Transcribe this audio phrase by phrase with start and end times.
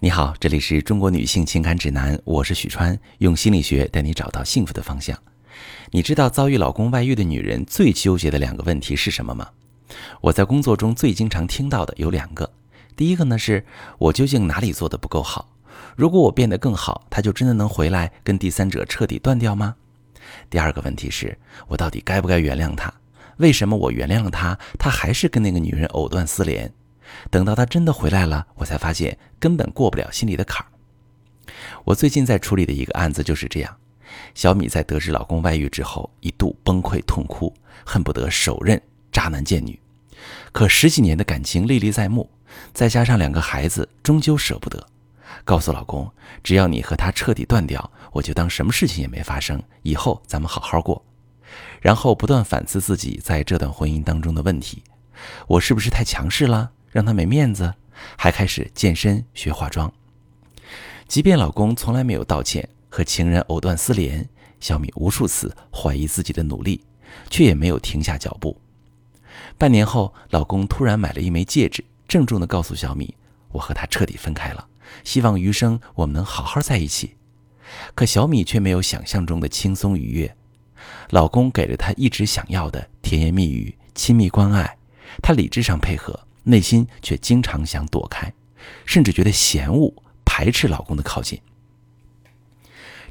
[0.00, 5.18] 你好，这里是中国女性情感指南，我是许川，用心理学带你找到幸福的方向。
[5.90, 9.48] 你知道遭遇老公外遇的女人最纠结的两个问题是什么吗？
[10.20, 12.48] 我在工作中最经常听到的有两个。
[12.94, 13.66] 第一个呢，是
[13.98, 15.50] 我究竟哪里做的不够好？
[15.96, 19.74] 如果我变得更好，他就真的能回来跟第三者彻底断掉吗？
[20.48, 21.36] 第二个问题是
[21.66, 22.94] 我到底该不该原谅他？
[23.38, 26.72] 为什么我原谅了他，他还是跟那个女人藕断丝连？
[27.30, 30.68] 等到他真的回来了，我才发现根本过不了心里的坎儿。
[31.84, 33.76] 我最近在处理的一个案子就是这样：
[34.34, 37.52] 小米在得知老公外遇之后，一度崩溃痛哭，
[37.84, 39.78] 恨不得手刃渣男贱女。
[40.52, 42.28] 可十几年的感情历历在目，
[42.72, 44.86] 再加上两个孩子，终究舍不得。
[45.44, 46.10] 告诉老公，
[46.42, 51.02] 只要你和他彻底断掉，我就当什么事情也没发生，以后咱们好好过。
[51.80, 54.82] 然后不断反思自己在这段婚姻当中的问题：
[55.46, 56.70] 我是不是太强势了？
[56.90, 57.74] 让她没面子，
[58.16, 59.92] 还开始健身学化妆。
[61.06, 64.28] 即便老公从来没有道歉，和情人藕断丝连，
[64.60, 66.84] 小米无数次怀疑自己的努力，
[67.30, 68.60] 却也没有停下脚步。
[69.56, 73.14] 半年后，老公突然买了一枚戒指，郑重地告诉小米
[73.52, 74.66] ：“我和他彻底分开了，
[75.04, 77.16] 希望余生我们能好好在一起。”
[77.94, 80.34] 可小米却没有想象中的轻松愉悦。
[81.10, 84.76] 老公给了她一直想要的甜言蜜语、亲密关爱，
[85.22, 86.27] 她理智上配合。
[86.48, 88.32] 内心却经常想躲开，
[88.86, 89.92] 甚至觉得嫌恶、
[90.24, 91.38] 排斥老公的靠近。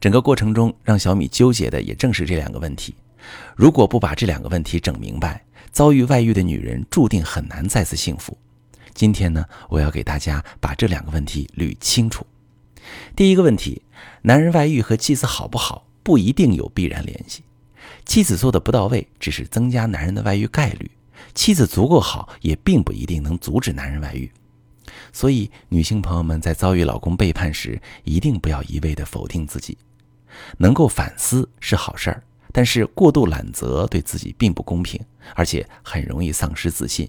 [0.00, 2.94] 整个过程中，让小米纠结的也正是这两个问题。
[3.54, 8.36] 如果不把这两个问题整明白，遭遇外遇的女人注定很难再次幸福。
[8.94, 12.26] 今天呢，我要给大家把这两个问题捋清楚。
[13.14, 13.82] 第一个问题，
[14.22, 17.42] 男人外遇和妻子好不好不一定有必然联系，
[18.06, 20.90] 妻子做的不到位，只是增加男人的外遇概率。
[21.34, 24.30] 妻子足够好，也并不一定能阻止男人外遇。
[25.12, 29.76] 所以，女性朋友们在遭遇老公背叛时，一定不要一味的否定自己。
[30.58, 32.22] 能够反思是好事儿，
[32.52, 35.00] 但是过度揽责对自己并不公平，
[35.34, 37.08] 而且很容易丧失自信。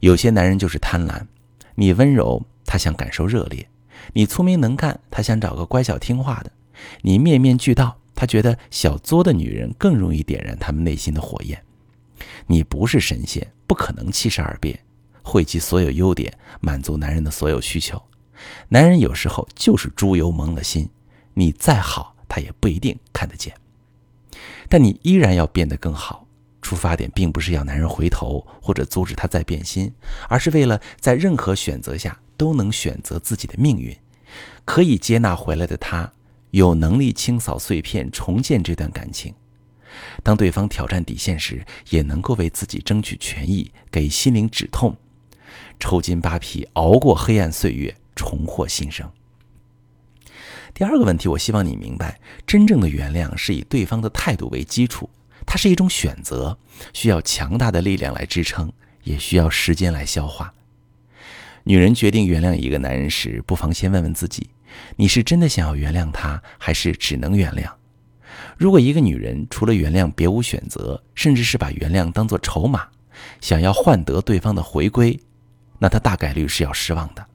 [0.00, 1.26] 有些男人就是贪婪，
[1.74, 3.64] 你温柔，他想感受热烈；
[4.12, 6.50] 你聪明能干，他想找个乖巧听话的；
[7.00, 11.63] 你面面俱到，他觉得小作的女人更容易点燃他们内心的火焰。
[12.46, 14.78] 你不是神仙，不可能七十二变，
[15.22, 18.02] 汇集所有优点，满足男人的所有需求。
[18.68, 20.88] 男人有时候就是猪油蒙了心，
[21.34, 23.54] 你再好，他也不一定看得见。
[24.68, 26.26] 但你依然要变得更好，
[26.60, 29.92] 出发点并不是要男人回头或者阻止他再变心，
[30.28, 33.96] 而是为了在任何选择下都能选择自己的命运，
[34.64, 36.12] 可以接纳回来的他，
[36.50, 39.32] 有能力清扫碎片，重建这段感情。
[40.22, 44.96] 当对方挑战底线时，也能够为自己争取权益，给心灵止痛，
[45.78, 49.10] 抽筋扒皮，熬过黑暗岁月，重获新生。
[50.72, 55.08] 第二个问题，我希望你明白，真正的原谅是以对方的态度为基础，
[55.46, 56.58] 它是一种选择，
[56.92, 58.72] 需要强大的力量来支撑，
[59.04, 60.52] 也需要时间来消化。
[61.62, 64.50] 女人决定原谅一个男人时，不妨先问问自己：
[64.96, 67.70] 你是真的想要原谅他，还是只能原谅？
[68.56, 72.88] 如果一个女人除了原谅别无选择，甚至是把原谅当作筹码，
[73.40, 75.18] 想要换得对方的回归，
[75.78, 77.26] 那她大概率是要失望的。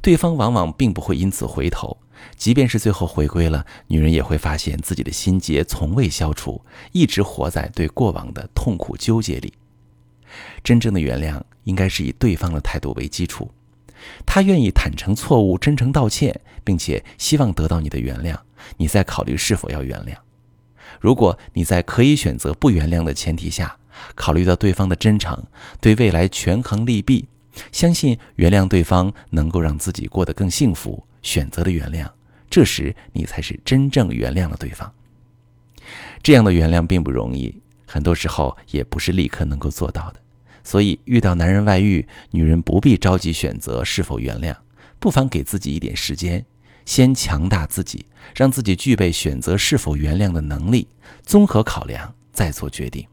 [0.00, 1.96] 对方往往并不会因此回头，
[2.36, 9.52] 即便是最后回归了，女人也会发现自己的心结从未消除，一直活在对过往的痛苦纠结里。
[10.64, 13.50] 真正的原谅应该是以对方的态度为基础，
[14.26, 18.36] 他愿意坦诚错误、真诚道歉，并且希望得到你的原谅。
[18.76, 20.14] 你再考虑是否要原谅。
[21.00, 23.76] 如果你在可以选择不原谅的前提下，
[24.14, 25.44] 考虑到对方的真诚，
[25.80, 27.26] 对未来权衡利弊，
[27.72, 32.08] 相信原谅对方能够让自己过得更幸福，选择了原谅，
[32.48, 34.92] 这时你才是真正原谅了对方。
[36.22, 40.20] 这样的原谅并不容易，很多时候也不是立刻能够做到的。
[40.64, 44.56] 所以，遇到男人外遇，女人不必着急选择是否原谅，
[44.98, 46.44] 不妨给自己一点时间。
[46.84, 50.88] 先强大自己，让自己具备选择是否原谅的能力，
[51.22, 53.06] 综合考量再做决定。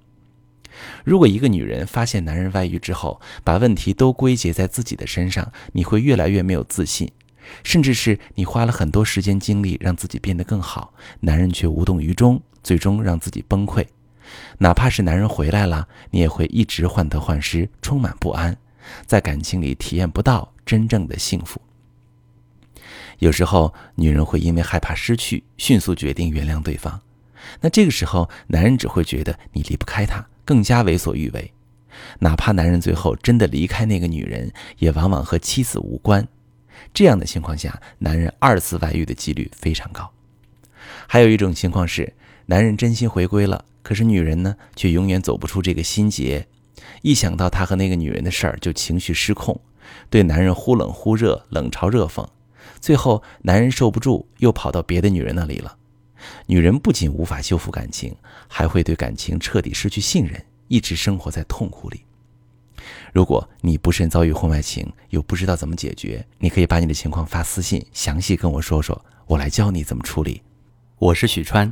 [1.03, 7.11] 如果一个女人发现男人外遇之后，把问题都归结在自己的身上，你会越来越没有自信，
[7.63, 13.85] 甚至是你花了很多时间精力让自己变得更好，男人却无动于衷，最终让自己崩溃。
[14.57, 18.57] 哪怕是男人回来了，你也会一直患得患失，充满不安，
[19.05, 21.61] 在感情里体验不到真正的幸福。
[23.19, 27.01] 有时候，女人会因为害怕失去，迅速决定原谅对方。
[27.61, 31.53] 那这个时候，男人只会觉得你离不开他，更加为所欲为。
[32.19, 36.25] 哪怕男人最后真的离开那个女人，也往往和妻子无关。
[36.93, 40.09] 这样的情况下，男人二次外遇的几率非常高。
[41.07, 42.13] 还有一种情况是，
[42.49, 46.47] 男人真心回归了，可是女人呢，却永远走不出这个心结。
[47.03, 49.61] 一想到他和那个女人的事儿，就情绪失控，
[50.09, 52.27] 对男人忽冷忽热，冷嘲热讽。
[52.81, 55.77] 最后，男人受不住，又跑到别的女人那里了。
[56.47, 58.15] 女人不仅无法修复感情，
[58.47, 62.01] 还会对感情彻底失去信任，一直生活在痛苦里。
[63.13, 70.41] 如果你不慎遭遇婚外情，又不知道怎么解决，你可以把你的情况发私信，详细跟我说说，我来教你怎么处理。
[70.97, 71.71] 我是许川，